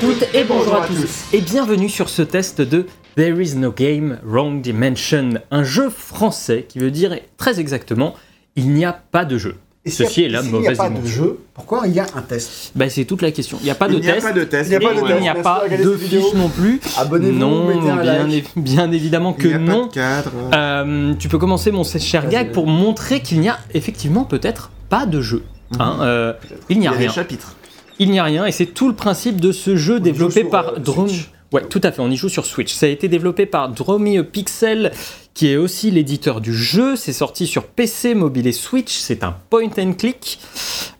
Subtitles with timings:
[0.00, 2.86] toutes et bonjour à tous et bienvenue sur ce test de
[3.16, 8.14] There is no game, wrong dimension, un jeu français qui veut dire très exactement
[8.56, 9.56] il n'y a pas de jeu.
[9.84, 12.00] Et a- Ceci est la s'il n'y a mauvaise pas de jeu, pourquoi il y
[12.00, 12.72] a un test?
[12.74, 13.56] Bah, c'est toute la question.
[13.60, 14.26] Il n'y a pas de Il n'y a test.
[14.26, 14.68] pas de test.
[14.70, 15.14] Il n'y a pas de test.
[15.18, 16.80] il n'y a pas de fiche non plus.
[16.98, 18.46] Abonnez-vous, Non, mettez un bien, like.
[18.56, 19.82] é- bien évidemment que Il a non.
[19.82, 20.32] pas de cadre.
[20.54, 24.70] Euh, tu peux commencer mon cher Vas-y, gag pour montrer qu'il n'y a effectivement peut-être
[24.88, 25.44] pas de jeu.
[25.78, 26.32] Hein, euh,
[26.68, 27.12] il n'y Il y a a des rien.
[27.12, 27.54] chapitres.
[27.98, 30.78] Il n'y a rien et c'est tout le principe de ce jeu développé par euh,
[30.78, 31.10] Drone.
[31.52, 32.72] Ouais, tout à fait, on y joue sur Switch.
[32.74, 34.90] Ça a été développé par Dromio Pixel,
[35.32, 36.96] qui est aussi l'éditeur du jeu.
[36.96, 38.92] C'est sorti sur PC, mobile et Switch.
[38.92, 40.40] C'est un point and click.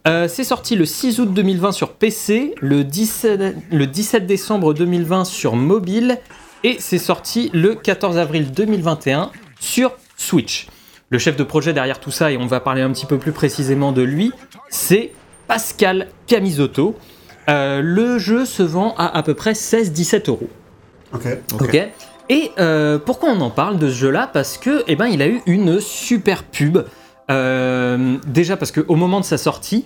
[0.07, 5.25] Euh, c'est sorti le 6 août 2020 sur PC, le 17, le 17 décembre 2020
[5.25, 6.19] sur mobile
[6.63, 10.69] et c'est sorti le 14 avril 2021 sur Switch.
[11.11, 13.33] Le chef de projet derrière tout ça, et on va parler un petit peu plus
[13.33, 14.33] précisément de lui,
[14.69, 15.13] c'est
[15.47, 16.97] Pascal Camisotto.
[17.49, 20.49] Euh, le jeu se vend à à peu près 16-17 euros.
[21.13, 21.27] Ok.
[21.61, 21.89] Ok.
[22.29, 24.29] Et euh, pourquoi on en parle de ce jeu-là?
[24.33, 26.79] Parce que, eh ben, il a eu une super pub.
[27.31, 29.85] Euh, déjà parce qu'au moment de sa sortie,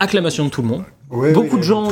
[0.00, 0.84] acclamation de tout le monde.
[1.10, 1.88] Ouais, Beaucoup ouais, de gens-.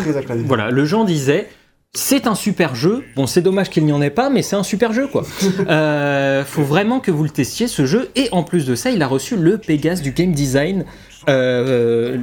[0.47, 1.49] Voilà, le gens disait.
[1.95, 3.03] C'est un super jeu.
[3.17, 5.25] Bon, c'est dommage qu'il n'y en ait pas, mais c'est un super jeu, quoi.
[5.69, 8.11] Euh, faut vraiment que vous le testiez, ce jeu.
[8.15, 10.85] Et en plus de ça, il a reçu le Pégase du game design
[11.29, 12.17] euh,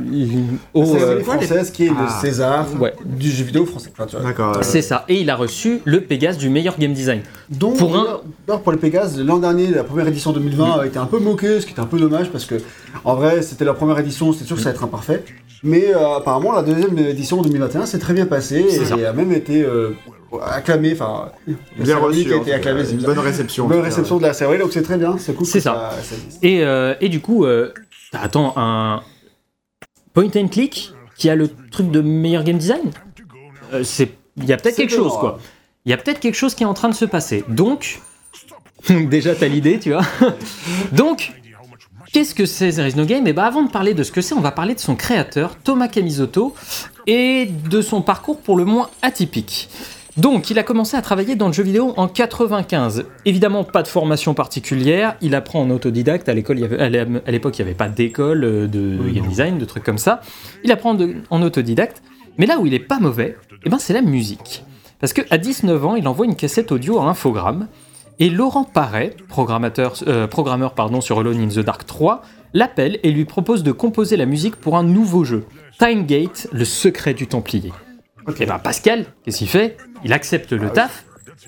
[0.73, 2.20] au, C'est euh, française qui est le Ah.
[2.22, 3.92] César ouais, du jeu vidéo français.
[4.23, 4.58] D'accord.
[4.58, 5.06] euh, c'est ça.
[5.08, 7.22] Et il a reçu le Pégase du meilleur game design.
[7.50, 11.06] Donc, Pour un- pour les Pégases, l'an dernier, la première édition 2020 a été un
[11.06, 12.56] peu moquée, ce qui était un peu dommage parce que,
[13.03, 15.23] en vrai, c'était la première édition, c'était sûr que ça allait être imparfait.
[15.64, 18.95] Mais euh, apparemment, la deuxième édition 2021 s'est très bien passée C'est et ça.
[19.09, 19.92] a même été euh,
[20.45, 20.92] acclamée.
[20.94, 21.30] Enfin,
[21.80, 22.26] Bien reçu.
[22.26, 23.67] qui a été c'est Une bonne réception.
[23.67, 25.48] Bonne réception de la cérémonie, donc c'est très bien, c'est cool.
[25.48, 25.92] C'est ça.
[26.44, 27.73] Et, euh, et du coup, euh,
[28.21, 29.02] attends, un
[30.14, 32.92] point and click qui a le truc de meilleur game design
[33.73, 35.39] Euh, c'est Il y a peut-être quelque chose, quoi.
[35.86, 37.43] Il y a peut-être quelque chose qui est en train de se passer.
[37.48, 38.02] Donc,
[38.89, 40.05] déjà, t'as l'idée, tu vois.
[40.92, 41.33] Donc,
[42.11, 43.27] qu'est-ce que c'est There is No Game?
[43.27, 45.58] Et bah, avant de parler de ce que c'est, on va parler de son créateur,
[45.64, 46.53] Thomas Camisotto,
[47.08, 49.70] et de son parcours pour le moins atypique.
[50.17, 53.05] Donc, il a commencé à travailler dans le jeu vidéo en 95.
[53.26, 55.15] Évidemment, pas de formation particulière.
[55.21, 56.30] Il apprend en autodidacte.
[56.30, 59.65] À l'école, à à l'époque, il n'y avait pas d'école euh, de game design, de
[59.65, 60.21] trucs comme ça.
[60.64, 62.02] Il apprend de- en autodidacte.
[62.37, 64.64] Mais là où il est pas mauvais, eh ben, c'est la musique.
[65.02, 67.67] Parce qu'à 19 ans, il envoie une cassette audio à Infogrames.
[68.20, 72.21] Et Laurent Parret, programmateur, euh, programmeur pardon, sur Alone in the Dark 3,
[72.53, 75.43] l'appelle et lui propose de composer la musique pour un nouveau jeu,
[75.77, 77.73] Time Gate, le secret du Templier.
[78.39, 79.76] Et ben Pascal, qu'est-ce qu'il fait?
[80.05, 81.04] Il accepte le taf,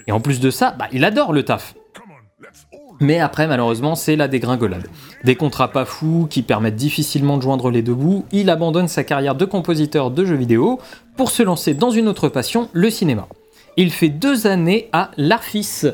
[0.07, 1.75] et en plus de ça, bah, il adore le taf.
[3.00, 4.88] Mais après, malheureusement, c'est la dégringolade.
[5.23, 9.03] Des contrats pas fous qui permettent difficilement de joindre les deux bouts, il abandonne sa
[9.03, 10.79] carrière de compositeur de jeux vidéo
[11.16, 13.28] pour se lancer dans une autre passion, le cinéma.
[13.78, 15.85] Il fait deux années à l'ARFIS,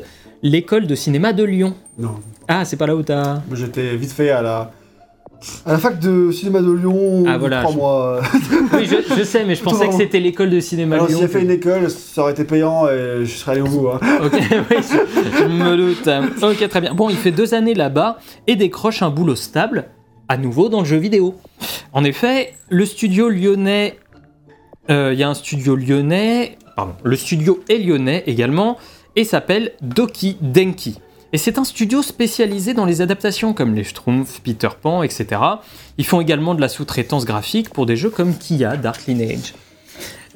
[0.42, 1.74] l'école de cinéma de Lyon.
[1.98, 2.16] Non,
[2.48, 3.42] Ah, c'est pas là où t'as...
[3.52, 4.72] J'étais vite fait à la.
[5.66, 8.20] À la fac de cinéma de Lyon, Ah, voilà, trois je- mois.
[8.72, 11.18] Oui, je, je sais, mais je pensais que c'était l'école de cinéma Alors, de si
[11.18, 11.26] Lyon.
[11.26, 13.88] j'ai fait une école, ça aurait été payant et je serais allé au bout.
[13.88, 14.00] Hein.
[14.24, 16.08] Ok, oui, je, je me doute.
[16.42, 16.94] Ok, très bien.
[16.94, 19.86] Bon, il fait deux années là-bas et décroche un boulot stable,
[20.28, 21.34] à nouveau dans le jeu vidéo.
[21.92, 23.98] En effet, le studio lyonnais.
[24.90, 26.56] euh, Il y a un studio lyonnais.
[26.76, 28.78] Pardon, le studio est lyonnais également
[29.14, 30.98] et s'appelle Doki Denki.
[31.34, 35.26] Et c'est un studio spécialisé dans les adaptations comme les Schtroumpfs, Peter Pan, etc.
[35.98, 39.52] Ils font également de la sous-traitance graphique pour des jeux comme Kia, Dark Lineage.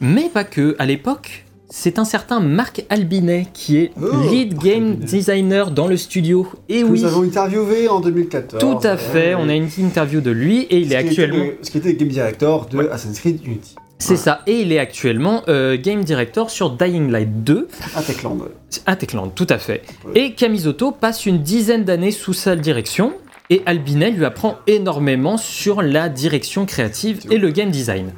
[0.01, 4.65] Mais pas que, à l'époque, c'est un certain Marc Albinet qui est Oh, lead Marc
[4.67, 5.07] game Albinet.
[5.07, 6.49] designer dans le studio.
[6.69, 8.61] Et Que oui, Nous avons interviewé en 2014.
[8.61, 11.23] tout à fait, on a une interview de lui et il est Ce qui était
[11.23, 11.45] actuellement...
[11.45, 13.77] le- Ce qui était game director de Assassin's Creed Unity.
[14.01, 18.39] C'est ça, et il est actuellement euh, game director sur Dying Light 2 À Techland.
[18.87, 19.83] à Techland, tout à fait.
[20.15, 23.13] Et Camisotto passe une dizaine d'années sous sa direction,
[23.51, 28.13] et Albinet lui apprend énormément sur la direction créative et le game design.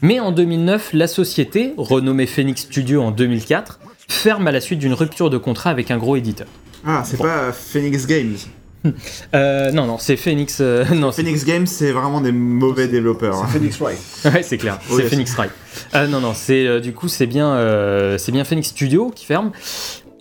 [0.00, 3.78] Mais en 2009, la société, renommée Phoenix Studio en 2004,
[4.08, 6.46] ferme à la suite d'une rupture de contrat avec un gros éditeur.
[6.86, 8.36] Ah, c'est pas Phoenix Games.
[9.34, 10.58] Euh, non, non, c'est Phoenix.
[10.60, 13.36] euh, non, c'est- Phoenix Games, c'est vraiment des mauvais développeurs.
[13.42, 13.46] hein.
[13.48, 13.98] Phoenix Wright.
[14.24, 14.78] Ouais, c'est clair.
[14.90, 15.50] Oui, c'est Phoenix Wright.
[15.94, 19.26] Euh, non, non, c'est euh, du coup c'est bien, euh, c'est bien Phoenix Studio qui
[19.26, 19.52] ferme.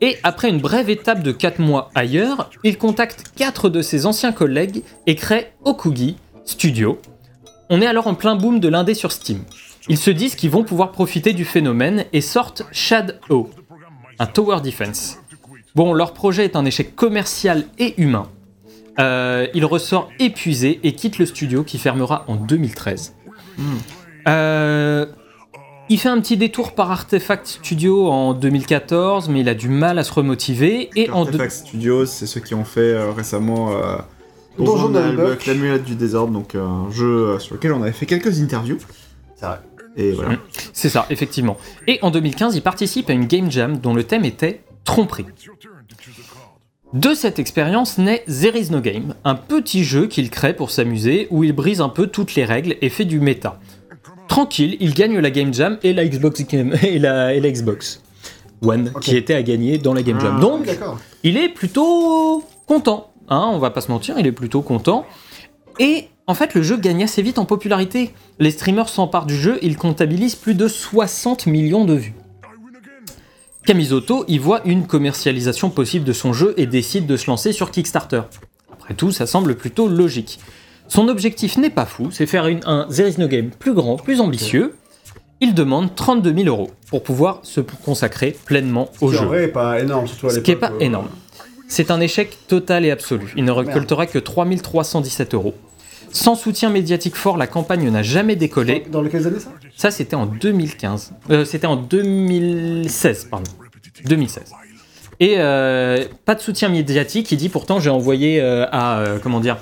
[0.02, 4.32] Et après une brève étape de 4 mois ailleurs, il contacte 4 de ses anciens
[4.32, 7.00] collègues et crée Okugi Studio.
[7.70, 9.40] On est alors en plein boom de l'indé sur Steam.
[9.90, 13.50] Ils se disent qu'ils vont pouvoir profiter du phénomène et sortent Shadow,
[14.20, 15.18] un tower defense.
[15.76, 18.28] Bon, leur projet est un échec commercial et humain.
[19.00, 23.14] Euh, il ressort épuisé et quitte le studio qui fermera en 2013.
[24.28, 25.06] Euh,
[25.90, 29.98] Il fait un petit détour par Artefact Studio en 2014, mais il a du mal
[29.98, 30.90] à se remotiver.
[30.96, 33.98] Et en Artifact Studios, c'est ceux qui ont fait euh, récemment euh,
[34.60, 35.46] Donjon d'Albuck.
[35.48, 38.78] l'amulette du désordre, donc euh, un jeu sur lequel on avait fait quelques interviews.
[39.36, 39.60] C'est vrai.
[39.98, 40.36] Et voilà.
[40.74, 41.58] C'est ça, effectivement.
[41.88, 45.26] Et en 2015, il participe à une game jam dont le thème était tromperie.
[46.94, 51.28] De cette expérience naît There is no game, un petit jeu qu'il crée pour s'amuser
[51.30, 53.60] où il brise un peu toutes les règles et fait du méta.
[54.28, 58.02] Tranquille, il gagne la game jam et la Xbox Game- et la, et la Xbox
[58.64, 60.36] One qui était à gagner dans la game jam.
[60.38, 60.68] Ah, Donc,
[61.24, 63.12] il est plutôt content.
[63.30, 65.06] Hein, on va pas se mentir, il est plutôt content.
[65.78, 68.14] Et en fait, le jeu gagne assez vite en popularité.
[68.40, 72.16] Les streamers s'emparent du jeu, il comptabilise plus de 60 millions de vues.
[73.66, 77.72] Kamizoto y voit une commercialisation possible de son jeu et décide de se lancer sur
[77.72, 78.22] Kickstarter.
[78.72, 80.40] Après tout, ça semble plutôt logique.
[80.88, 83.98] Son objectif n'est pas fou, c'est faire une- un There is no game plus grand,
[83.98, 84.76] plus ambitieux.
[85.42, 89.20] Il demande 32 000 euros pour pouvoir se consacrer pleinement au jeu.
[89.20, 91.08] en vrai, est pas énorme, surtout à Ce qui n'est pas euh, énorme.
[91.68, 93.32] C'est un échec total et absolu.
[93.38, 95.54] Il ne récoltera que 3317 euros.
[96.12, 98.86] Sans soutien médiatique fort, la campagne n'a jamais décollé.
[98.92, 101.14] Dans lesquelles années ça Ça, c'était en 2015.
[101.30, 103.52] Euh, c'était en 2016, pardon.
[104.06, 104.44] 2016.
[105.20, 107.32] Et euh, pas de soutien médiatique.
[107.32, 109.04] Il dit pourtant, j'ai envoyé euh, à.
[109.22, 109.58] comment dire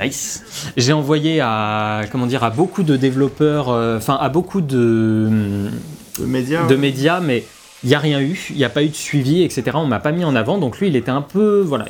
[0.00, 0.72] Nice.
[0.76, 5.70] J'ai envoyé à comment dire à beaucoup de développeurs, enfin à beaucoup de
[6.18, 6.66] Le média.
[6.66, 7.44] de médias, mais
[7.84, 9.62] il n'y a rien eu, il n'y a pas eu de suivi, etc.
[9.74, 11.84] On m'a pas mis en avant, donc lui, il était un peu, voilà,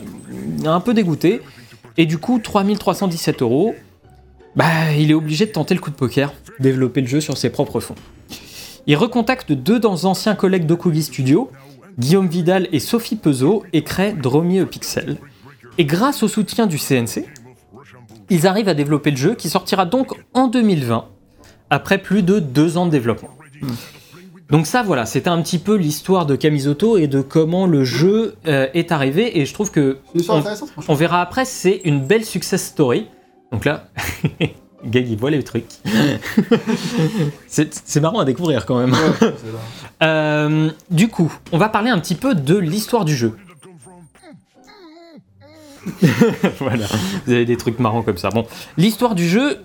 [0.67, 1.41] un peu dégoûté.
[1.97, 3.75] Et du coup, 3317 euros,
[4.57, 7.51] bah, il est obligé de tenter le coup de poker, développer le jeu sur ses
[7.51, 7.95] propres fonds.
[8.87, 11.51] Il recontacte deux dans anciens collègues d'Okugi Studio,
[11.99, 15.17] Guillaume Vidal et Sophie Peseau, et crée Dromier Pixel.
[15.79, 17.25] Et grâce au soutien du CNC,
[18.31, 21.09] ils arrivent à développer le jeu qui sortira donc en 2020,
[21.71, 23.31] après plus de deux ans de développement.
[24.51, 28.37] Donc ça, voilà, c'était un petit peu l'histoire de Kamizoto et de comment le jeu
[28.47, 29.39] euh, est arrivé.
[29.39, 30.45] Et je trouve que C'est une histoire
[30.77, 33.09] on, on verra après, c'est une belle success story.
[33.53, 33.89] Donc là,
[34.85, 35.65] Gag, il voit les trucs.
[37.47, 38.93] c'est marrant à découvrir quand même.
[38.93, 39.33] Ouais.
[40.03, 43.39] Euh, du coup, on va parler un petit peu de l'histoire du jeu.
[46.59, 46.87] voilà,
[47.25, 48.29] vous avez des trucs marrants comme ça.
[48.29, 48.45] Bon,
[48.77, 49.65] l'histoire du jeu.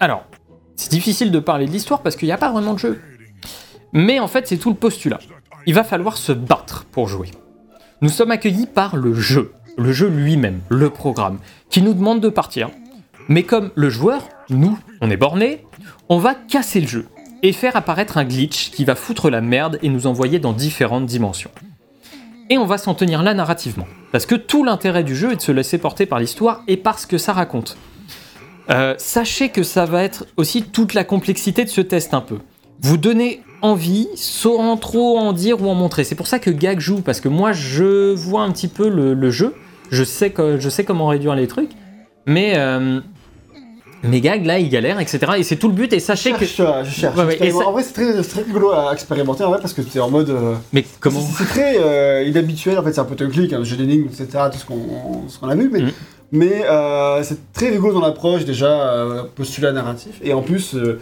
[0.00, 0.24] Alors,
[0.76, 3.00] c'est difficile de parler de l'histoire parce qu'il n'y a pas vraiment de jeu.
[3.94, 5.20] Mais en fait, c'est tout le postulat.
[5.66, 7.30] Il va falloir se battre pour jouer.
[8.02, 11.38] Nous sommes accueillis par le jeu, le jeu lui-même, le programme,
[11.70, 12.70] qui nous demande de partir.
[13.28, 15.64] Mais comme le joueur, nous, on est borné,
[16.08, 17.06] on va casser le jeu
[17.42, 21.06] et faire apparaître un glitch qui va foutre la merde et nous envoyer dans différentes
[21.06, 21.50] dimensions.
[22.50, 23.86] Et on va s'en tenir là narrativement.
[24.12, 26.98] Parce que tout l'intérêt du jeu est de se laisser porter par l'histoire et par
[26.98, 27.78] ce que ça raconte.
[28.70, 32.38] Euh, sachez que ça va être aussi toute la complexité de ce test un peu.
[32.80, 36.04] Vous donnez envie sans trop en dire ou en montrer.
[36.04, 39.14] C'est pour ça que Gag joue, parce que moi je vois un petit peu le,
[39.14, 39.54] le jeu,
[39.90, 41.70] je sais, que, je sais comment réduire les trucs,
[42.26, 43.00] mais, euh,
[44.02, 45.18] mais Gag là il galère, etc.
[45.38, 46.44] Et c'est tout le but, et sachez Je que...
[46.44, 47.16] je cherche.
[47.16, 49.72] Ouais, et Expériment- ça- En vrai, c'est très, très rigolo à expérimenter en vrai parce
[49.72, 50.28] que c'est en mode.
[50.30, 53.64] euh, Mais comment C'est très euh, inhabituel en fait, c'est un peu un clic, un
[53.64, 54.26] jeu d'énigmes, etc.
[54.52, 55.90] Tout ce qu'on a vu, mais, Mhm.
[56.32, 61.00] mais euh, c'est très rigolo dans l'approche déjà, euh, postulat narratif, et en plus, euh,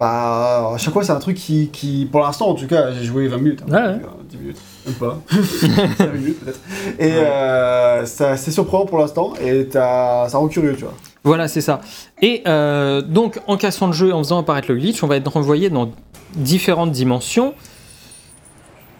[0.00, 3.04] bah, à chaque fois c'est un truc qui, qui pour l'instant en tout cas, j'ai
[3.04, 4.00] joué 20 minutes, hein, Ouais, ouais.
[4.02, 5.18] euh, 10 minutes, même pas,
[5.98, 6.60] 5 minutes peut-être,
[6.98, 10.94] et euh, c'est surprenant pour l'instant, et ça rend curieux, tu vois.
[11.22, 11.82] Voilà, c'est ça.
[12.22, 15.16] Et euh, donc, en cassant le jeu et en faisant apparaître le glitch, on va
[15.16, 15.90] être renvoyé dans
[16.34, 17.52] différentes dimensions.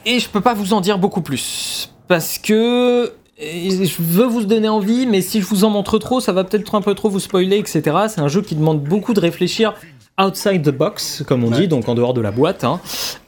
[0.04, 1.90] Et je peux pas vous en dire beaucoup plus.
[2.08, 6.20] Parce que et je veux vous donner envie, mais si je vous en montre trop,
[6.20, 7.82] ça va peut-être un peu trop vous spoiler, etc.
[8.08, 9.72] C'est un jeu qui demande beaucoup de réfléchir
[10.18, 11.60] outside the box, comme on Ouais.
[11.60, 12.80] dit, donc en dehors de la boîte, hein,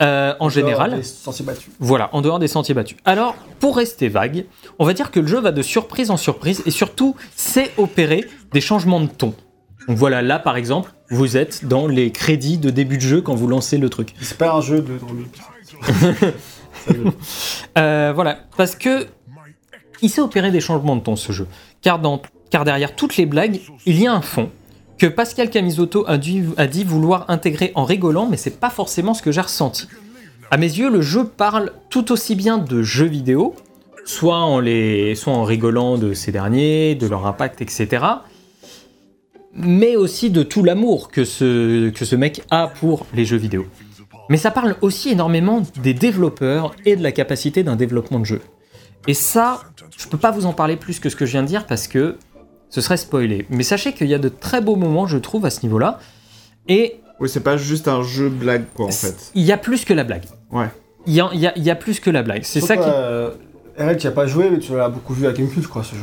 [0.03, 0.97] euh, en général.
[0.97, 1.71] Les sentiers battus.
[1.81, 2.97] Voilà, en dehors des sentiers battus.
[3.05, 4.45] Alors, pour rester vague,
[4.79, 8.25] on va dire que le jeu va de surprise en surprise et surtout, c'est opérer
[8.53, 9.35] des changements de ton.
[9.89, 13.35] Donc voilà, là par exemple, vous êtes dans les crédits de début de jeu quand
[13.35, 14.15] vous lancez le truc.
[14.21, 14.99] C'est pas un jeu de.
[17.79, 19.07] Euh, voilà, parce que
[20.01, 21.47] il sait opérer des changements de ton ce jeu.
[21.81, 22.21] Car, dans,
[22.51, 24.51] car derrière toutes les blagues, il y a un fond
[24.99, 29.33] que Pascal Camisotto a, dit vouloir intégrer en rigolant, mais c'est pas forcément ce que
[29.33, 29.89] j'ai ressenti.
[30.51, 33.55] À mes yeux, le jeu parle tout aussi bien de jeux vidéo,
[34.05, 38.05] soit en, les, soit en rigolant de ces derniers, de leur impact, etc.
[39.55, 43.67] Mais aussi de tout l'amour que ce, que ce mec a pour les jeux vidéo.
[44.29, 48.41] Mais ça parle aussi énormément des développeurs et de la capacité d'un développement de jeu.
[49.09, 49.61] Et ça,
[49.97, 51.89] je peux pas vous en parler plus que ce que je viens de dire parce
[51.89, 52.17] que
[52.73, 53.45] ce serait spoilé.
[53.51, 55.99] Mais sachez qu'il y a de très beaux moments, je trouve, à ce niveau-là.
[56.69, 59.31] Et Oui, c'est pas juste un jeu blague, quoi, en fait.
[59.35, 60.25] Il y a plus que la blague.
[60.51, 60.69] Ouais.
[61.07, 62.43] Il y a, il y a- y a plus que la blague.
[62.45, 62.85] C'est ça qui.
[62.87, 63.31] Euh,
[63.79, 65.95] RL, tu as pas joué, mais tu l'as beaucoup vu à Gamecube, je crois, ce
[65.95, 66.01] jeu.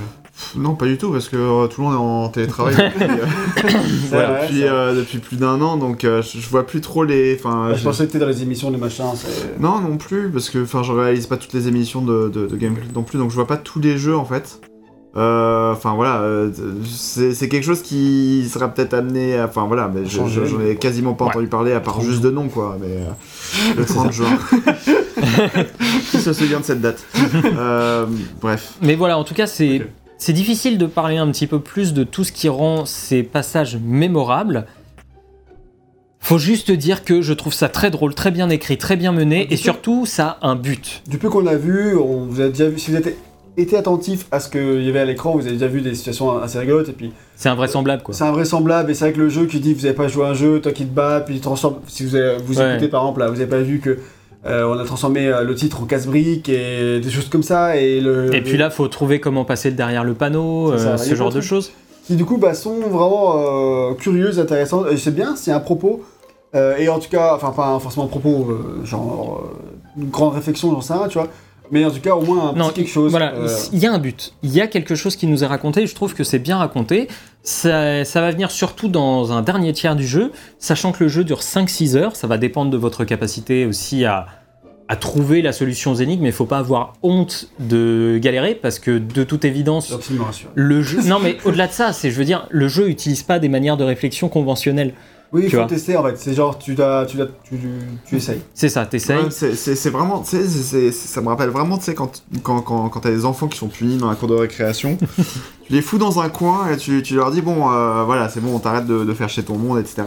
[0.55, 3.25] Non, pas du tout, parce que euh, tout le monde est en télétravail depuis, euh,
[4.09, 7.35] Voilà, depuis, euh, depuis plus d'un an, donc euh, je, vois plus trop les.
[7.37, 9.05] Enfin, je je- pensais que t'étais dans les émissions, les machins.
[9.59, 12.55] Non, non plus, parce que enfin, je réalise pas toutes les émissions de, de, de
[12.55, 14.61] Gameplay non plus, donc je vois pas tous les jeux en fait.
[15.17, 16.51] Euh, Enfin voilà, euh,
[16.85, 19.45] c'est quelque chose qui sera peut-être amené à.
[19.45, 20.41] Enfin voilà, mais je- Changer.
[20.41, 21.31] je- j'en ai quasiment pas Ouais.
[21.31, 22.87] entendu parler à part 30 juste de nom quoi, mais.
[22.87, 24.37] euh, le 30 juin.
[26.11, 27.03] qui se souvient de cette date?
[27.45, 28.05] Euh,
[28.41, 28.73] Bref.
[28.81, 32.23] Mais voilà, en tout cas, c'est difficile de parler un petit peu plus de tout
[32.23, 34.65] ce qui rend ces passages mémorables.
[36.21, 39.51] Faut juste dire que je trouve ça très drôle, très bien écrit, très bien mené,
[39.51, 41.01] et surtout, ça a un but.
[41.07, 43.15] Du peu qu'on a vu, on vous a déjà vu, si vous êtes
[43.57, 46.37] été attentif à ce qu'il y avait à l'écran, vous avez déjà vu des situations
[46.41, 48.13] assez rigolotes, et puis C'est invraisemblable, quoi.
[48.13, 50.29] c'est invraisemblable, et c'est vrai que le jeu qui dit vous avez pas joué à
[50.29, 52.71] un jeu, toi qui te bats, puis il transforme, si vous, avez- vous Ouais.
[52.73, 53.97] écoutez par exemple, là, vous avez pas vu que
[54.45, 57.99] euh, on a transformé euh, le titre en casse-brique et des choses comme ça, et
[57.99, 58.33] le...
[58.33, 61.31] Et puis là, faut trouver comment passer derrière le panneau, ça, euh, il ce genre
[61.33, 61.71] de choses.
[62.05, 64.85] qui du coup bah, sont vraiment euh, curieuses, intéressantes.
[64.91, 66.01] Et c'est bien, c'est un propos.
[66.53, 68.47] et en tout cas, enfin pas forcément un propos,
[68.85, 69.43] genre
[69.97, 71.27] une grande réflexion, j'en sais rien, tu vois.
[71.71, 73.11] Mais en tout cas, au moins un Non, petit quelque chose.
[73.11, 74.33] Voilà, euh, il y a un but.
[74.43, 75.83] Il y a quelque chose qui nous est raconté.
[75.83, 77.07] et Je trouve que c'est bien raconté.
[77.43, 81.23] Ça, ça va venir surtout dans un dernier tiers du jeu, sachant que le jeu
[81.23, 82.15] dure 5-6 heures.
[82.15, 84.25] Ça va dépendre de votre capacité aussi à,
[84.87, 86.23] à trouver la solution aux énigmes.
[86.23, 89.93] Mais il faut pas avoir honte de galérer parce que de toute évidence,
[90.55, 91.01] le jeu.
[91.03, 93.77] Non, mais au-delà de ça, c'est, je veux dire, le jeu n'utilise pas des manières
[93.77, 94.93] de réflexion conventionnelles.
[95.31, 95.67] Oui, il Tu faut vois.
[95.67, 96.17] tester en fait.
[96.17, 97.55] C'est genre, tu, tu, tu,
[98.07, 98.41] tu essayes.
[98.55, 99.17] C'est ça, t'essayes.
[99.25, 101.93] Ouais, c'est- c'est c'est vraiment, tu sais, c'est- c'est- ça me rappelle vraiment, tu sais,
[101.93, 104.97] quand, quand, quand, quand t'as des enfants qui sont punis dans la cour de récréation,
[105.67, 108.39] tu les fous dans un coin et tu, tu leur dis, bon, euh, voilà, c'est
[108.41, 110.01] bon, t'arrêtes de, de faire chez ton monde, etc.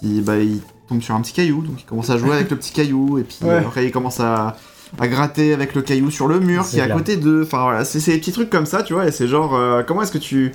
[0.00, 2.56] Puis, bah, ils tombent sur un petit caillou, donc ils commencent à jouer avec le
[2.56, 3.54] petit caillou, et puis Ouais.
[3.56, 4.54] après, ils commencent à,
[5.00, 7.42] à gratter avec le caillou sur le mur qui est à côté d'eux.
[7.44, 9.82] Enfin, voilà, c'est c'est des petits trucs comme ça, tu vois, et c'est genre, euh,
[9.82, 10.52] comment est-ce que tu.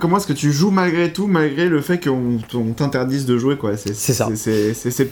[0.00, 3.56] Comment est-ce que tu joues malgré tout, malgré le fait qu'on on t'interdise de jouer,
[3.56, 3.76] quoi?
[3.76, 4.28] C'est ça.
[4.34, 5.10] c'est-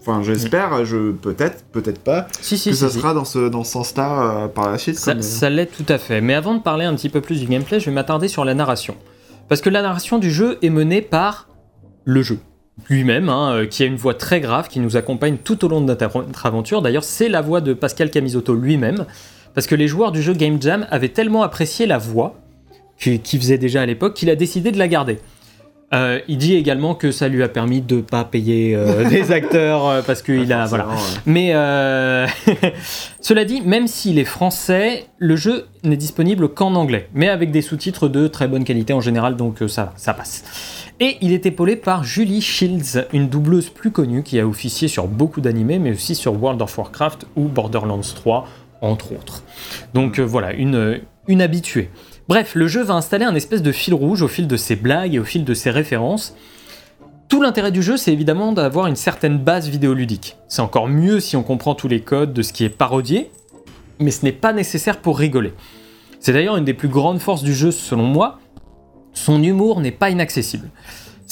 [0.00, 3.64] Enfin, j'espère, je peut-être, peut-être pas, Si, si, que si, ça sera dans ce, dans
[3.64, 4.96] ce sens-là euh, par la suite.
[4.96, 6.20] Ça, comme, euh, ça l'est tout à fait.
[6.20, 8.54] Mais avant de parler un petit peu plus du gameplay, je vais m'attarder sur la
[8.54, 8.94] narration.
[9.48, 11.48] Parce que la narration du jeu est menée par
[12.04, 12.38] le jeu
[12.88, 15.80] lui-même, hein, euh, qui a une voix très grave, qui nous accompagne tout au long
[15.80, 16.82] de notre aventure.
[16.82, 19.06] D'ailleurs, c'est la voix de Pascal Camisotto lui-même.
[19.54, 22.36] Parce que les joueurs du jeu Game Jam avaient tellement apprécié la voix,
[22.98, 25.18] qu'il qu'il faisait déjà à l'époque, qu'il a décidé de la garder.
[25.94, 29.86] Euh, il dit également que ça lui a permis de pas payer euh, des acteurs
[29.86, 30.88] euh, parce qu'il a voilà
[31.26, 31.52] mais
[33.20, 37.62] cela dit, même s'il est français, le jeu n'est disponible qu'en anglais, mais avec des
[37.62, 40.44] sous-titres de très bonne qualité en général, donc ça, ça passe.
[40.98, 45.06] Et il est épaulé par Julie Shields, une doubleuse plus connue qui a officié sur
[45.06, 48.48] beaucoup d'animés, mais aussi sur World of Warcraft ou Borderlands 3,
[48.80, 49.42] entre autres.
[49.94, 51.90] Donc voilà, une, une habituée.
[52.28, 55.14] Bref, le jeu va installer un espèce de fil rouge au fil de ses blagues
[55.14, 56.34] et au fil de ses références.
[57.28, 60.36] Tout l'intérêt du jeu, c'est évidemment d'avoir une certaine base vidéoludique.
[60.48, 63.30] C'est encore mieux si on comprend tous les codes de ce qui est parodié,
[64.00, 65.52] mais ce n'est pas nécessaire pour rigoler.
[66.18, 68.40] C'est d'ailleurs une des plus grandes forces du jeu selon moi.
[69.12, 70.68] Son humour n'est pas inaccessible.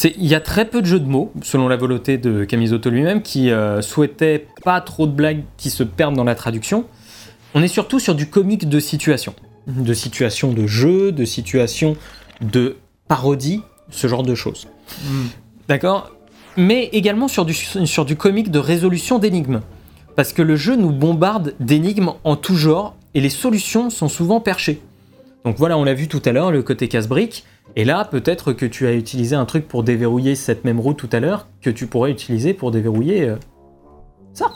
[0.04, 3.22] Il y a très peu de jeux de mots, selon la volonté de Camisotto lui-même,
[3.22, 6.84] qui euh, souhaitait pas trop de blagues qui se perdent dans la traduction.
[7.54, 9.34] On est surtout sur du comique de situation.
[9.66, 11.96] De situation de jeu, de situation
[12.40, 12.76] de
[13.08, 14.68] parodie, ce genre de choses.
[15.04, 15.26] Mm.
[15.68, 16.10] D'accord
[16.56, 19.60] Mais également sur du, sur du comique de résolution d'énigmes.
[20.16, 24.40] Parce que le jeu nous bombarde d'énigmes en tout genre et les solutions sont souvent
[24.40, 24.80] perchées.
[25.44, 27.44] Donc voilà, on l'a vu tout à l'heure, le côté casse-brique.
[27.76, 31.08] Et là, peut-être que tu as utilisé un truc pour déverrouiller cette même roue tout
[31.12, 33.36] à l'heure que tu pourrais utiliser pour déverrouiller euh,
[34.32, 34.52] ça.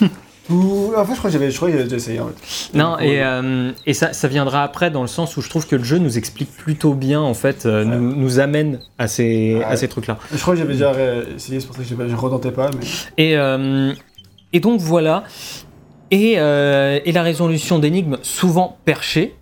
[0.50, 2.20] Ou- En fait, je crois que j'avais je crois que j'avais déjà essayé.
[2.20, 2.76] En fait.
[2.78, 5.76] Non, et, euh, et ça, ça viendra après dans le sens où je trouve que
[5.76, 9.70] le jeu nous explique plutôt bien, en fait, euh, nous, nous amène à ces, à
[9.70, 9.76] Ouais.
[9.76, 10.18] ces trucs-là.
[10.32, 10.92] Je crois que j'avais déjà
[11.34, 12.70] essayé, c'est pour ça que je ne retentais pas.
[12.78, 12.86] Mais...
[13.16, 13.92] Et, euh,
[14.52, 15.24] et donc voilà.
[16.10, 19.34] Et, et la résolution d'énigmes, souvent perchée,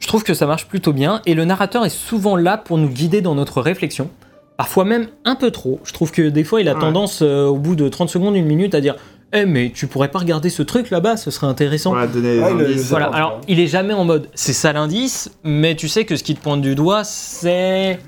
[0.00, 1.20] je trouve que ça marche plutôt bien.
[1.26, 4.10] Et le narrateur est souvent là pour nous guider dans notre réflexion.
[4.56, 5.78] Parfois même un peu trop.
[5.84, 6.80] Je trouve que des fois, il a Ouais.
[6.80, 8.96] tendance, au bout de 30 secondes, une minute, à dire
[9.32, 11.90] Eh, mais tu pourrais pas regarder ce truc là-bas, ce serait intéressant.
[11.90, 12.88] Voilà, donner des Ouais, le- indices.
[12.88, 16.16] Voilà, D'accord, alors il est jamais en mode c'est ça l'indice, mais tu sais que
[16.16, 17.98] ce qui te pointe du doigt, c'est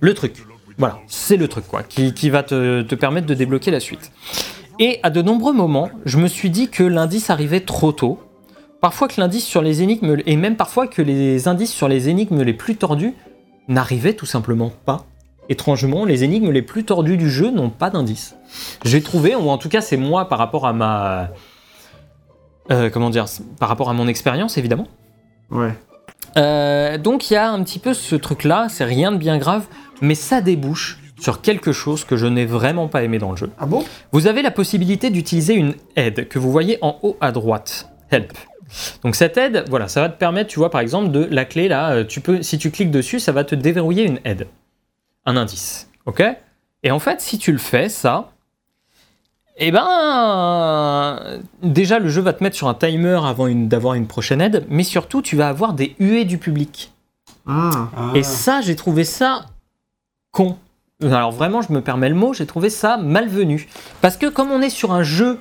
[0.00, 0.44] le truc.
[0.78, 4.12] Voilà, c'est le truc quoi, qui, qui va te, te permettre de débloquer la suite.
[4.78, 8.18] Et à de nombreux moments, je me suis dit que l'indice arrivait trop tôt.
[8.82, 12.42] Parfois que l'indice sur les énigmes, et même parfois que les indices sur les énigmes
[12.42, 13.14] les plus tordues
[13.68, 15.06] n'arrivaient tout simplement pas.
[15.48, 18.36] Étrangement, les énigmes les plus tordues du jeu n'ont pas d'indice.
[18.84, 21.30] J'ai trouvé, ou en tout cas c'est moi par rapport à ma...
[22.70, 23.26] euh, comment dire
[23.58, 24.86] Par rapport à mon expérience, évidemment.
[25.50, 25.74] Ouais.
[26.36, 29.66] Euh, donc il y a un petit peu ce truc-là, c'est rien de bien grave,
[30.02, 33.50] mais ça débouche sur quelque chose que je n'ai vraiment pas aimé dans le jeu.
[33.58, 33.84] Ah bon?
[34.12, 37.88] Vous avez la possibilité d'utiliser une aide que vous voyez en haut à droite.
[38.10, 38.32] Help.
[39.02, 41.68] Donc cette aide, voilà, ça va te permettre, tu vois par exemple, de la clé
[41.68, 44.46] là, euh, tu peux, si tu cliques dessus, ça va te déverrouiller une aide,
[45.26, 46.22] un indice, ok?
[46.82, 48.30] Et en fait, si tu le fais, ça,
[49.58, 54.06] eh ben, déjà le jeu va te mettre sur un timer avant une- d'avoir une
[54.06, 56.92] prochaine aide, mais surtout tu vas avoir des huées du public.
[57.46, 57.88] Ah.
[57.96, 58.10] Ah.
[58.14, 59.46] Et ça, j'ai trouvé ça
[60.30, 60.58] con.
[61.02, 63.68] Alors vraiment, je me permets le mot, j'ai trouvé ça malvenu.
[64.00, 65.38] Parce que comme on est sur un jeu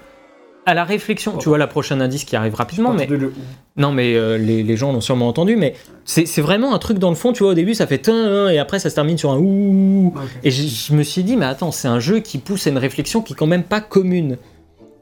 [0.66, 3.34] à la réflexion, tu vois la prochaine indice qui arrive rapidement, mais le-
[3.78, 7.10] non, mais euh, les, les gens l'ont sûrement entendu, mais c'est vraiment un truc dans
[7.10, 9.18] le fond, tu vois, au début ça fait tin, tin, et après ça se termine
[9.18, 10.14] sur un ouh.
[10.44, 12.78] Et je, je me suis dit, mais attends, c'est un jeu qui pousse à une
[12.78, 14.38] réflexion qui est quand même pas commune.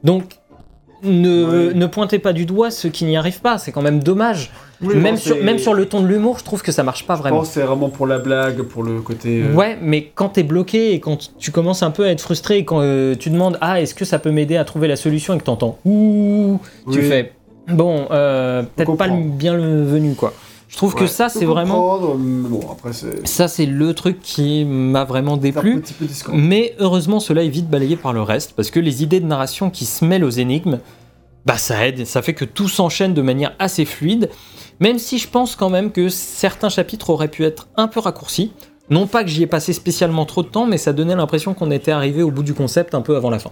[0.02, 0.36] Donc,
[1.02, 1.74] ne, Ouais.
[1.74, 4.50] ne pointez pas du doigt ceux qui n'y arrivent pas, c'est quand même dommage.
[4.86, 7.06] Oui, même, sur, c'est- même sur le ton de l'humour, je trouve que ça marche
[7.06, 7.38] pas Je vraiment.
[7.38, 9.42] pense que c'est vraiment pour la blague, pour le côté.
[9.42, 12.58] euh, Ouais, mais quand t'es bloqué et quand tu commences un peu à être frustré
[12.58, 15.34] et quand euh, tu demandes ah est-ce que ça peut m'aider à trouver la solution
[15.34, 16.58] et que t'entends ouh,
[16.92, 17.32] tu fais
[17.68, 20.32] bon euh, peut-être pas le bienvenu quoi.
[20.68, 22.90] Je trouve que ça je c'est vraiment Bon, après,
[23.24, 25.82] ça c'est le truc qui m'a vraiment déplu.
[26.32, 29.70] Mais heureusement cela est vite balayé par le reste parce que les idées de narration
[29.70, 30.80] qui se mêlent aux énigmes,
[31.46, 34.30] bah ça aide, ça fait que tout s'enchaîne de manière assez fluide.
[34.80, 38.52] Même si je pense quand même que certains chapitres auraient pu être un peu raccourcis.
[38.90, 41.70] Non pas que j'y ai passé spécialement trop de temps, mais ça donnait l'impression qu'on
[41.70, 43.50] était arrivé au bout du concept un peu avant la fin.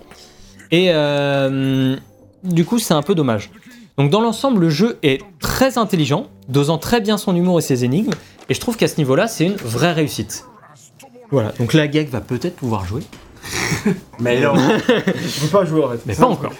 [0.70, 1.96] Et euh,
[2.44, 3.50] du coup, c'est un peu dommage.
[3.96, 7.84] Donc dans l'ensemble, le jeu est très intelligent, dosant très bien son humour et ses
[7.84, 8.12] énigmes,
[8.48, 10.44] et je trouve qu'à ce niveau-là, c'est une vraie réussite.
[11.30, 13.02] Voilà, donc la gag va peut-être pouvoir jouer,
[14.20, 14.54] Mais non,
[14.88, 16.00] je peux pas jouer en fait.
[16.06, 16.52] mais pas encore.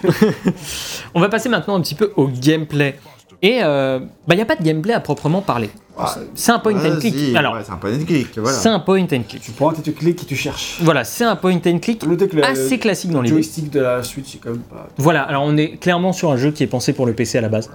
[1.13, 2.99] On va passer maintenant un petit peu au gameplay.
[3.43, 5.69] Et euh, bah, il n'y a pas de gameplay à proprement parler.
[5.97, 7.35] Ah, C'est un point and click.
[7.35, 8.57] Alors, ouais, c'est un point and click, voilà.
[8.57, 9.41] c'est un point and click.
[9.41, 10.79] Tu pointes et tu cliques et tu cherches.
[10.81, 13.35] Voilà, c'est un point and click le, assez classique dans le l'idée.
[13.35, 14.87] joystick de la Switch, c'est quand même pas.
[14.97, 17.41] Voilà, alors on est clairement sur un jeu qui est pensé pour le PC à
[17.41, 17.69] la base.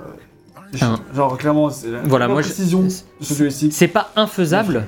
[0.80, 0.98] Un.
[1.14, 3.72] Genre, clairement, c'est la, Voilà, moi, je- précision de ce joystick.
[3.72, 4.86] C'est pas infaisable.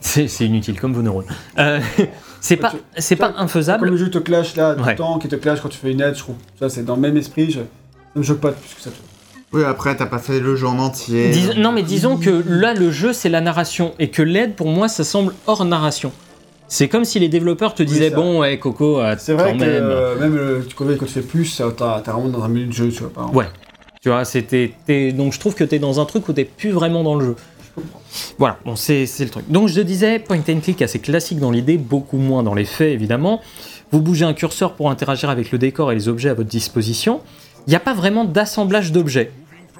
[0.00, 1.26] C'est inutile comme vos neurones.
[1.58, 1.80] Euh,
[2.40, 3.96] c'est pas, c'est pas Comme le infaisable.
[3.96, 4.92] jeu te clash là, tout Ouais.
[4.92, 6.36] le temps, qui te clash quand tu fais une aide, je trouve.
[6.58, 7.50] Ça, c'est dans le même esprit.
[7.50, 7.60] Je...
[8.14, 8.90] Ça me choque pas plus que ça.
[9.52, 11.30] Oui, après, t'as pas fait le jeu en entier.
[11.30, 13.92] Dis- non, mais disons que là, le jeu, c'est la narration.
[13.98, 16.10] Et que l'aide, pour moi, ça semble hors narration.
[16.68, 19.58] C'est comme si les développeurs te disaient c'est Bon, ouais, Coco, euh, C'est vrai quand
[19.58, 19.82] que même.
[19.84, 22.48] euh, même euh, tu- quand quand tu fais plus, ça, t'as t'as vraiment dans un
[22.48, 23.10] milieu de jeu, tu vois.
[23.12, 23.38] Par exemple.
[23.38, 23.46] Ouais.
[24.00, 24.72] Tu vois, c'était.
[24.86, 27.26] t'es- Donc je trouve que t'es dans un truc où t'es plus vraiment dans le
[27.26, 27.36] jeu.
[28.38, 29.50] Voilà, bon, c'est c'est le truc.
[29.50, 32.92] Donc je disais, point and click assez classique dans l'idée, beaucoup moins dans les faits
[32.92, 33.40] évidemment.
[33.90, 37.20] Vous bougez un curseur pour interagir avec le décor et les objets à votre disposition.
[37.66, 39.30] Il n'y a pas vraiment d'assemblage d'objets,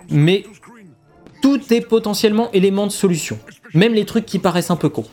[0.08, 0.44] mais
[1.42, 3.38] tout est potentiellement élément de solution,
[3.74, 5.06] même les trucs qui paraissent un peu cons.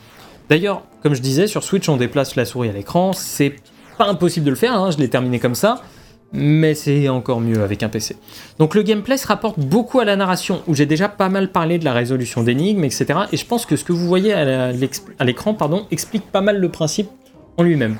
[0.48, 3.56] D'ailleurs, comme je disais, sur Switch on déplace la souris à l'écran, c'est
[3.98, 5.82] pas impossible de le faire, hein, je l'ai terminé comme ça,
[6.32, 8.16] mais c'est encore mieux avec un PC.
[8.58, 11.78] Donc le gameplay se rapporte beaucoup à la narration, où j'ai déjà pas mal parlé
[11.78, 13.06] de la résolution d'énigmes, etc.
[13.32, 15.56] Et je pense que ce que vous voyez à l'écran
[15.90, 17.08] explique pas mal le principe
[17.56, 17.98] en lui-même.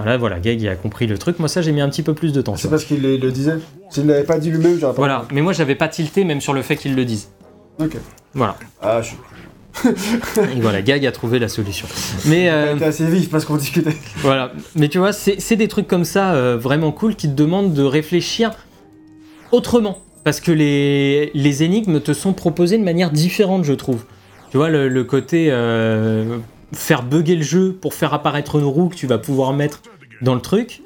[0.00, 1.38] Alors là, voilà, Gag il a compris le truc.
[1.38, 2.56] Moi, ça, j'ai mis un petit peu plus de temps.
[2.56, 3.56] C'est parce qu'il le le disait.
[3.90, 4.96] S'il l'avait pas dit lui-même, j'aurais pas.
[4.96, 7.28] Voilà, mais moi, j'avais pas tilté même sur le fait qu'ils le disent.
[7.78, 7.96] Ok.
[8.32, 8.56] Voilà.
[8.80, 9.10] Ah, je
[10.56, 11.86] Et voilà, Gag a trouvé la solution.
[12.24, 13.94] Mais euh, assez vif parce qu'on discutait.
[14.22, 17.34] Voilà, mais tu vois, c'est c'est des trucs comme ça euh, vraiment cool qui te
[17.34, 18.52] demandent de réfléchir
[19.52, 19.98] autrement.
[20.24, 24.04] Parce que les, les énigmes te sont proposées de manière différente, je trouve.
[24.50, 26.38] Tu vois, le, le côté euh,
[26.72, 29.80] faire bugger le jeu pour faire apparaître une roue que tu vas pouvoir mettre
[30.22, 30.82] dans le truc.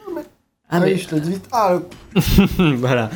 [0.70, 1.46] Ah, mais- oui, je te le dis vite.
[1.52, 1.78] Ah,
[2.58, 3.10] voilà.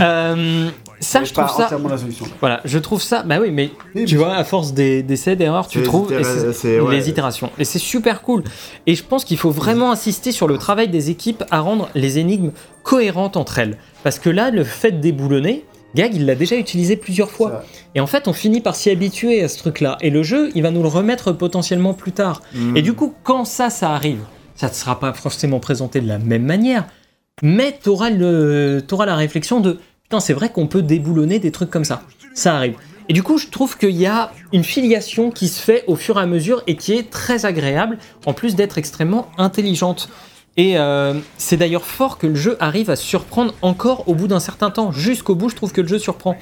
[0.00, 0.68] Euh,
[1.00, 1.68] ça, je trouve ça.
[1.88, 2.26] la solution.
[2.40, 3.22] Voilà, je trouve ça.
[3.22, 6.90] Bah oui, mais Oui, tu mais- vois, à force des- d'essais, d'erreurs, tu trouves ouais.
[6.90, 7.50] les itérations.
[7.58, 8.42] Et c'est super cool.
[8.86, 12.18] Et je pense qu'il faut vraiment insister sur le travail des équipes à rendre les
[12.18, 12.50] énigmes
[12.82, 13.78] cohérentes entre elles.
[14.02, 17.64] Parce que là, le fait de déboulonner, Gag, il l'a déjà utilisé plusieurs fois.
[17.94, 19.96] Et en fait, on finit par s'y habituer à ce truc-là.
[20.00, 22.42] Et le jeu, il va nous le remettre potentiellement plus tard.
[22.52, 22.76] Mm.
[22.76, 24.20] Et du coup, quand ça, ça arrive,
[24.56, 26.86] ça ne sera pas forcément présenté de la même manière,
[27.42, 31.84] mais tu auras, la réflexion de putain, c'est vrai qu'on peut déboulonner des trucs comme
[31.84, 32.02] ça.
[32.34, 32.76] Ça arrive.
[33.08, 36.18] Et du coup, je trouve qu'il y a une filiation qui se fait au fur
[36.18, 40.08] et à mesure et qui est très agréable, en plus d'être extrêmement intelligente.
[40.56, 44.40] Et euh, c'est d'ailleurs fort que le jeu arrive à surprendre encore au bout d'un
[44.40, 44.92] certain temps.
[44.92, 46.36] Jusqu'au bout, je trouve que le jeu surprend.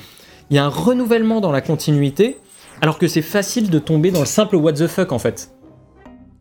[0.51, 2.39] Il y a un renouvellement dans la continuité,
[2.83, 5.51] alors que c'est facile de tomber dans le simple what the fuck en fait.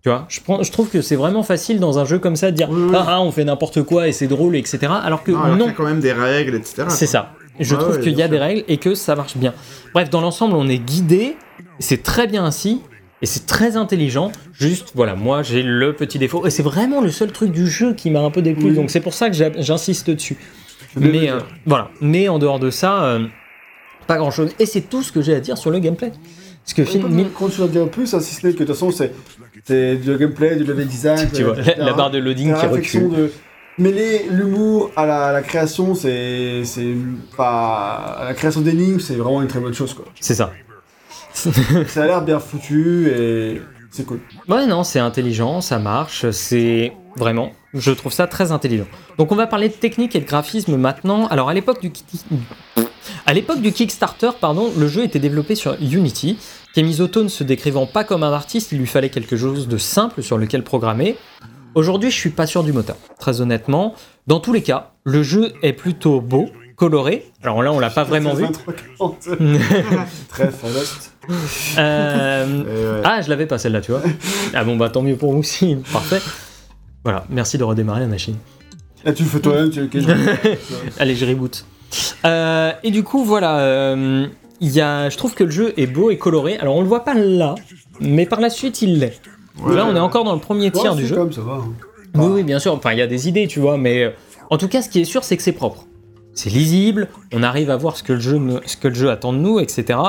[0.03, 2.49] Tu vois, je, prends, je trouve que c'est vraiment facile dans un jeu comme ça
[2.49, 2.95] de dire Oui, oui.
[2.95, 4.79] ah, ah, on fait n'importe quoi et c'est drôle, etc.
[5.03, 6.85] Alors que Non, alors qu'il y a quand même des règles, etc.
[6.89, 7.33] c'est ça.
[7.59, 9.53] Je trouve ouais, qu'il y a des règles et que ça marche bien.
[9.93, 11.37] Bref, dans l'ensemble, on est guidé,
[11.79, 12.81] c'est très bien ainsi,
[13.21, 14.31] et c'est très intelligent.
[14.53, 17.93] Juste, voilà, moi j'ai le petit défaut, et c'est vraiment le seul truc du jeu
[17.93, 18.75] qui m'a un peu déplu, Oui.
[18.75, 20.37] donc c'est pour ça que j'insiste dessus.
[20.95, 23.25] Mais euh, voilà, mais en dehors de ça, euh,
[24.07, 24.51] pas grand chose.
[24.59, 26.11] Et c'est tout ce que j'ai à dire sur le gameplay.
[26.63, 28.91] Parce que film, Quand tu vas plus, hein, si ce n'est que de toute façon,
[28.91, 31.29] c'est du gameplay, du level design.
[31.33, 33.09] tu vois, la, la barre de loading qui recule.
[33.09, 33.31] de
[33.77, 36.93] mêler l'humour à la, création, c'est c'est
[37.37, 40.05] pas à la création d'énigmes, c'est vraiment une très bonne chose quoi.
[40.19, 40.51] C'est ça.
[41.33, 44.19] Ça a l'air bien foutu et c'est cool.
[44.47, 48.87] Ouais, non, c'est intelligent, ça marche, c'est vraiment, je trouve ça très intelligent.
[49.17, 51.27] Donc on va parler de technique et de graphisme maintenant.
[51.27, 51.91] Alors à l'époque du,
[53.33, 56.37] l'époque du Kickstarter, pardon, le jeu était développé sur Unity.
[56.73, 60.23] Kemizoto ne se décrivant pas comme un artiste, il lui fallait quelque chose de simple
[60.23, 61.17] sur lequel programmer.
[61.75, 63.95] Aujourd'hui, je suis pas sûr du moteur, très honnêtement.
[64.27, 66.49] Dans tous les cas, le jeu est plutôt beau,
[66.85, 67.25] coloré.
[67.43, 68.43] Alors là, on l'a pas vraiment vu.
[68.45, 69.17] 23, 40.
[70.29, 70.49] Très.
[71.77, 73.01] Euh, ouais.
[73.03, 74.01] Ah, je l'avais pas celle-là, tu vois.
[74.55, 76.19] Ah bon, bah tant mieux pour vous aussi, parfait.
[77.03, 78.35] Voilà, merci de redémarrer la machine.
[79.05, 80.09] Là, tu le fais toi-même, tu je-
[80.99, 81.63] Allez, je reboot.
[82.25, 84.25] Euh, et du coup, voilà, euh,
[84.61, 86.57] y a, je trouve que le jeu est beau et coloré.
[86.57, 87.53] Alors, on le voit pas là,
[87.99, 89.21] mais par la suite, il l'est.
[89.63, 89.75] Ouais.
[89.75, 91.15] Là, on est encore dans le premier Ouais, tiers du jeu.
[91.15, 91.53] comme ça va.
[91.53, 91.71] hein.
[92.15, 92.73] Oui, oui, bien sûr.
[92.73, 94.15] Enfin, il y a des idées, tu vois, mais
[94.49, 95.85] en tout cas, ce qui est sûr, c'est que c'est propre.
[96.33, 98.19] C'est lisible, on arrive à voir ce que le
[98.93, 99.99] jeu, attend de nous, etc.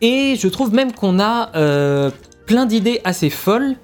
[0.00, 2.10] Et je trouve même qu'on a euh,
[2.46, 3.76] plein d'idées assez folles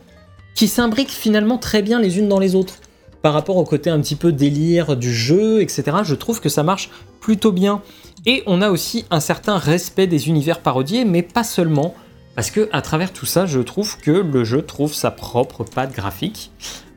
[0.54, 2.74] qui s'imbriquent finalement très bien les unes dans les autres.
[3.22, 5.98] Par rapport au côté un petit peu délire du jeu, etc.
[6.02, 7.82] Je trouve que ça marche plutôt bien.
[8.26, 11.94] Et on a aussi un certain respect des univers parodiés, mais pas seulement.
[12.34, 15.92] Parce que à travers tout ça, je trouve que le jeu trouve sa propre patte
[15.92, 16.52] graphique,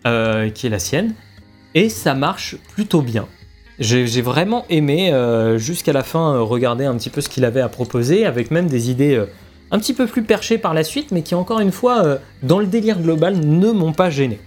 [0.05, 1.15] euh, qui est la sienne,
[1.73, 3.27] et ça marche plutôt bien.
[3.81, 7.61] J'ai vraiment aimé euh, jusqu'à la fin euh, regarder un petit peu ce qu'il avait
[7.61, 9.25] à proposer, avec même des idées euh,
[9.71, 12.67] un petit peu plus perchées par la suite, mais qui encore une fois, dans le
[12.67, 14.39] délire global, ne m'ont pas gêné.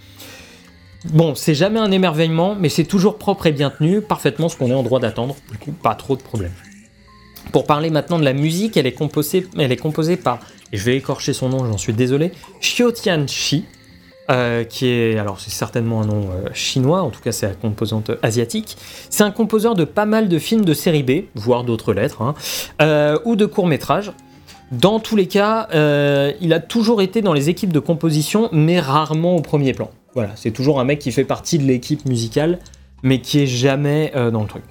[1.07, 4.70] Bon, c'est jamais un émerveillement, mais c'est toujours propre et bien tenu, parfaitement ce qu'on
[4.70, 6.53] est en droit d'attendre, du coup pas trop de problèmes.
[7.51, 10.38] Pour parler maintenant de la musique, elle est composée, elle est composée par,
[10.73, 13.64] et je vais écorcher son nom, j'en suis désolé, Xiaotian Shi,
[14.31, 17.55] euh, qui est, alors c'est certainement un nom euh, chinois, en tout cas c'est la
[17.55, 18.79] composante asiatique.
[19.11, 22.35] C'est un composeur de pas mal de films de série B, voire d'autres lettres, hein,
[22.81, 24.13] euh, ou de courts métrages.
[24.73, 25.69] Dans tous les cas,
[26.41, 29.91] il a toujours été dans les équipes de composition, mais rarement au premier plan.
[30.15, 32.59] Voilà, c'est toujours un mec qui fait partie de l'équipe musicale,
[33.03, 34.65] mais qui est jamais dans le truc.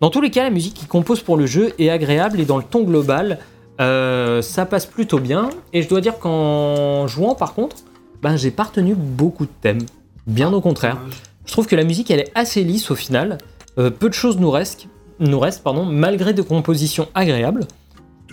[0.00, 2.58] Dans tous les cas, la musique qu'il compose pour le jeu est agréable et dans
[2.58, 3.38] le ton global,
[3.78, 5.48] ça passe plutôt bien.
[5.72, 7.76] Et je dois dire qu'en jouant, par contre,
[8.22, 9.84] ben, j'ai pas retenu beaucoup de thèmes.
[10.26, 10.98] Bien au contraire.
[11.46, 13.38] Je trouve que la musique, elle est assez lisse au final.
[13.78, 14.86] Euh, peu de choses nous restent,
[15.20, 17.66] nous restent pardon, malgré des compositions agréables.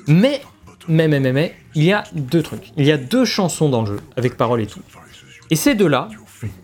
[0.08, 0.42] Mais,
[0.88, 2.72] mais, mais, mais, mais, il y a deux trucs.
[2.78, 4.82] Il y a deux chansons dans le jeu, avec paroles et tout.
[5.50, 6.10] Et ces deux-là,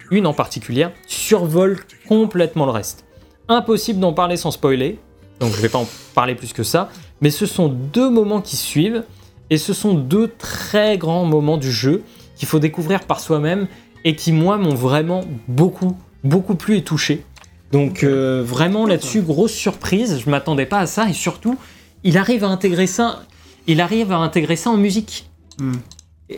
[0.10, 3.05] une en particulier, survolent complètement le reste.
[3.47, 4.99] Impossible d'en parler sans spoiler,
[5.39, 6.89] donc je vais pas en parler plus que ça,
[7.21, 9.03] mais ce sont deux moments qui suivent,
[9.49, 12.03] et ce sont deux très grands moments du jeu
[12.41, 13.67] qu'il faut découvrir par soi-même,
[14.04, 17.23] et qui, moi, m'ont vraiment beaucoup, beaucoup plu et touché.
[17.71, 21.56] Donc euh, vraiment là-dessus, grosse surprise, je m'attendais pas à ça, et surtout,
[22.04, 23.21] il arrive à intégrer ça,
[23.67, 25.30] il arrive à intégrer ça en musique.
[25.60, 25.73] Hmm.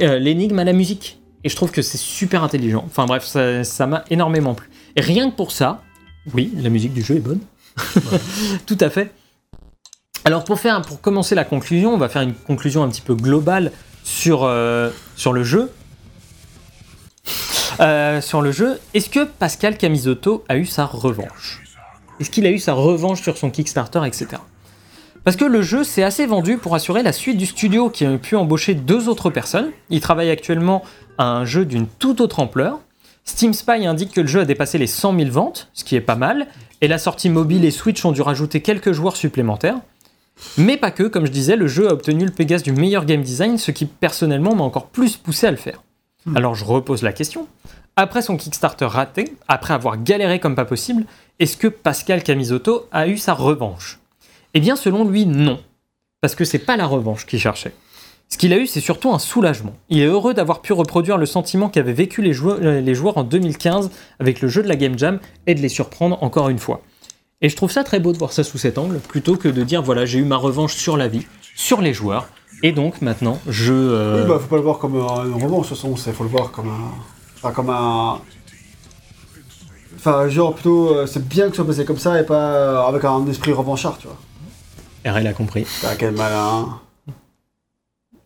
[0.02, 1.22] Euh, L'énigme à la musique.
[1.46, 2.84] Et je trouve que c'est super intelligent.
[2.86, 4.70] Enfin bref, ça m'a énormément plu.
[4.98, 5.84] Et rien que pour ça,
[6.34, 7.40] oui, la musique du jeu est bonne.
[8.66, 9.10] Tout à fait.
[10.26, 13.16] Alors pour, faire, pour commencer la conclusion, on va faire une conclusion un petit peu
[13.16, 13.72] globale
[14.04, 15.72] sur, euh, sur le jeu.
[17.80, 21.62] Euh, sur le jeu, est-ce que Pascal Camisotto a eu sa revanche?
[22.20, 24.28] Est-ce qu'il a eu sa revanche sur son Kickstarter, etc.
[25.24, 28.18] Parce que le jeu s'est assez vendu pour assurer la suite du studio qui a
[28.18, 29.72] pu embaucher deux autres personnes.
[29.90, 30.84] Il travaille actuellement
[31.18, 32.80] à un jeu d'une toute autre ampleur.
[33.24, 36.02] Steam Spy indique que le jeu a dépassé les 100 000 ventes, ce qui est
[36.02, 36.48] pas mal,
[36.82, 39.78] et la sortie mobile et Switch ont dû rajouter quelques joueurs supplémentaires.
[40.58, 43.22] Mais pas que, comme je disais, le jeu a obtenu le Pégase du meilleur game
[43.22, 45.82] design, ce qui personnellement m'a encore plus poussé à le faire.
[46.36, 47.48] Alors je repose la question.
[47.96, 51.06] Après son Kickstarter raté, après avoir galéré comme pas possible,
[51.40, 54.00] est-ce que Pascal Camisotto a eu sa revanche?
[54.54, 55.60] Eh bien selon lui non.
[56.22, 57.74] Parce que c'est pas la revanche qu'il cherchait.
[58.30, 59.76] Ce qu'il a eu, c'est surtout un soulagement.
[59.90, 63.18] Il est heureux d'avoir pu reproduire le sentiment qu'avaient vécu les joueurs, euh, les joueurs
[63.18, 66.58] en 2015 avec le jeu de la Game Jam et de les surprendre encore une
[66.58, 66.82] fois.
[67.42, 69.64] Et je trouve ça très beau de voir ça sous cet angle, plutôt que de
[69.64, 72.30] dire voilà, j'ai eu ma revanche sur la vie, sur les joueurs,
[72.64, 73.72] et donc maintenant je.
[73.74, 76.24] euh, Oui, bah faut pas le voir comme euh, une revanche, de toute façon, faut
[76.24, 76.92] le voir comme un.
[77.38, 78.20] Enfin, comme un.
[79.96, 82.82] Enfin, genre plutôt, euh, c'est bien que ce soit passé comme ça et pas euh,
[82.88, 84.18] avec un esprit revanchard, tu vois.
[85.14, 85.66] RL a compris.
[85.86, 86.80] Ah, quel malin.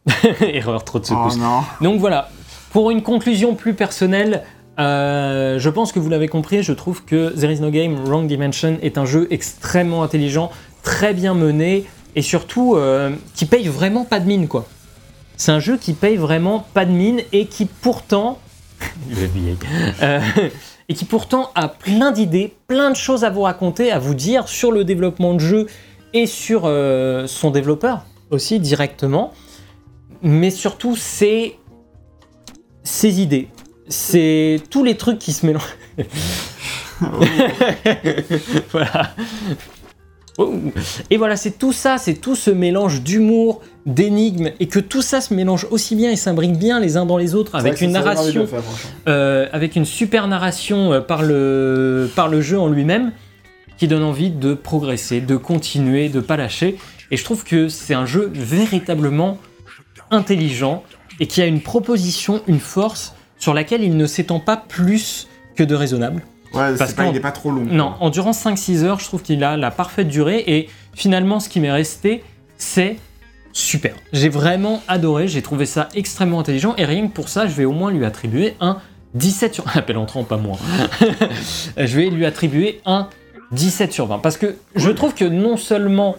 [0.41, 1.37] Erreur trop de Oh secousses.
[1.37, 1.61] non.
[1.81, 2.29] Donc voilà,
[2.71, 4.43] pour une conclusion plus personnelle,
[4.79, 8.27] euh, je pense que vous l'avez compris, je trouve que There is no game, Wrong
[8.27, 10.51] Dimension est un jeu extrêmement intelligent,
[10.83, 11.85] très bien mené,
[12.17, 14.65] et surtout euh, qui paye vraiment pas de mine quoi.
[15.37, 18.39] C'est un jeu qui paye vraiment pas de mine et qui pourtant,
[19.09, 19.55] le vieil,
[20.01, 20.19] euh,
[20.89, 24.47] et qui pourtant a plein d'idées, plein de choses à vous raconter, à vous dire
[24.47, 25.67] sur le développement de jeu
[26.15, 29.31] et sur euh, son développeur aussi directement.
[30.23, 31.55] Mais surtout, c'est
[32.81, 33.47] ses idées.
[33.89, 35.77] C'est tous les trucs qui se mélangent.
[38.71, 39.13] voilà.
[40.37, 40.53] Oh.
[41.09, 45.19] Et voilà, c'est tout ça, c'est tout ce mélange d'humour, d'énigmes, et que tout ça
[45.19, 48.45] se mélange aussi bien et s'imbrique bien les uns dans les autres, avec une narration,
[48.45, 48.61] faire,
[49.07, 53.13] euh, avec une super narration euh, par le, par le jeu en lui-même,
[53.77, 56.77] qui donne envie de progresser, de continuer, de pas lâcher.
[57.09, 59.39] Et je trouve que c'est un jeu véritablement
[60.11, 60.83] intelligent
[61.19, 65.63] et qui a une proposition, une force sur laquelle il ne s'étend pas plus que
[65.63, 66.21] de raisonnable.
[66.53, 67.65] Ouais, Parce c'est pas, qu'en- il est pas trop long.
[67.69, 71.49] Non, en durant 5-6 heures, je trouve qu'il a la parfaite durée et finalement ce
[71.49, 72.23] qui m'est resté,
[72.57, 72.95] c'est
[73.53, 73.95] super.
[74.13, 77.65] J'ai vraiment adoré, j'ai trouvé ça extrêmement intelligent et rien que pour ça, je vais
[77.65, 78.77] au moins lui attribuer un
[79.15, 79.65] 17 sur...
[79.75, 80.57] Appel entrant, pas moi.
[81.77, 83.09] je vais lui attribuer un
[83.51, 86.15] 17 sur 20 parce que je trouve que non seulement...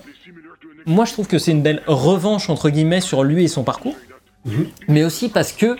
[0.86, 3.94] Moi, je trouve que c'est une belle revanche, entre guillemets, sur lui et son parcours,
[4.46, 4.66] Mhm.
[4.86, 5.76] mais aussi parce que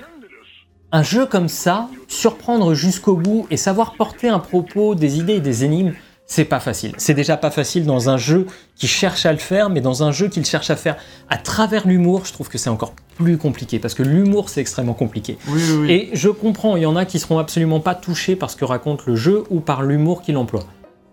[0.92, 5.40] un jeu comme ça, surprendre jusqu'au bout et savoir porter un propos, des idées et
[5.40, 5.92] des énigmes,
[6.27, 6.92] c'est pas facile.
[6.98, 8.46] C'est déjà pas facile dans un jeu
[8.77, 10.96] qui cherche à le faire, mais dans un jeu qu'il cherche à faire
[11.31, 14.92] à travers l'humour, je trouve que c'est encore plus compliqué parce que l'humour c'est extrêmement
[14.92, 15.38] compliqué.
[15.48, 15.90] Oui, oui, oui.
[15.90, 18.66] Et je comprends, il y en a qui seront absolument pas touchés par ce que
[18.66, 20.64] raconte le jeu ou par l'humour qu'il emploie.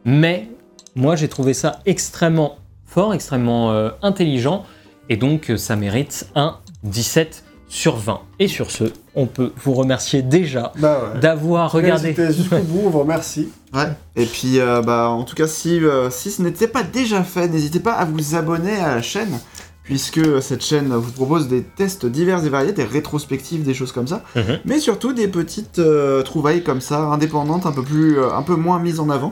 [0.04, 0.50] Mais
[0.96, 4.66] moi j'ai trouvé ça extrêmement fort, extrêmement euh, intelligent,
[5.08, 7.45] et donc euh, ça mérite un 17
[7.76, 8.22] sur 20.
[8.40, 8.86] Et sur ce,
[9.16, 11.20] on peut vous remercier déjà Bah ouais.
[11.20, 12.16] d'avoir regardé.
[12.32, 13.50] Jusqu'au bout, on vous remercie.
[13.74, 13.90] Ouais.
[14.16, 17.50] Et puis, euh, bah, en tout cas, si, euh, si ce n'était pas déjà fait,
[17.50, 19.38] n'hésitez pas à vous abonner à la chaîne,
[19.84, 24.08] puisque cette chaîne vous propose des tests divers et variés, des rétrospectives, des choses comme
[24.08, 24.60] ça, Mhm.
[24.64, 28.56] mais surtout des petites euh, trouvailles comme ça, indépendantes, un peu plus, euh, un peu
[28.56, 29.32] moins mises en avant,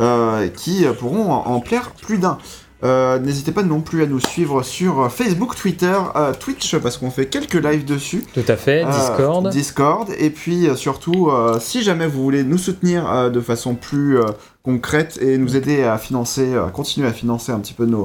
[0.00, 2.38] euh, qui pourront en, en plaire plus d'un.
[2.82, 7.10] Euh, N'hésitez pas non plus à nous suivre sur Facebook, Twitter, euh, Twitch, parce qu'on
[7.10, 8.24] fait quelques lives dessus.
[8.34, 9.48] Tout à fait, Euh, Discord.
[9.50, 10.08] Discord.
[10.18, 14.18] Et puis surtout, si jamais vous voulez nous soutenir de façon plus
[14.62, 18.04] concrète et nous aider à financer, à continuer à financer un petit peu nos,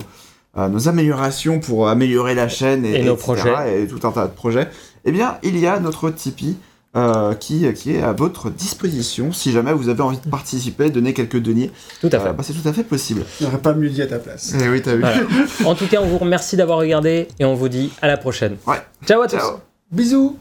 [0.55, 3.83] nos améliorations pour améliorer la chaîne et, Et nos projets.
[3.83, 4.69] et tout un tas de projets,
[5.05, 6.55] eh bien, il y a notre Tipeee.
[6.95, 11.13] Euh, qui, qui est à votre disposition si jamais vous avez envie de participer, donner
[11.13, 11.71] quelques deniers,
[12.01, 12.29] Tout à fait.
[12.29, 13.23] euh, bah, c'est tout à fait possible.
[13.39, 14.53] Je n'aurais pas mieux dit à ta place.
[14.59, 15.01] Eh oui, t'as vu.
[15.01, 15.17] Voilà.
[15.65, 18.57] en tout cas, on vous remercie d'avoir regardé et on vous dit à la prochaine.
[18.65, 18.81] Ouais.
[19.05, 19.37] Ciao à tous.
[19.37, 19.57] Ciao.
[19.91, 20.37] Bisous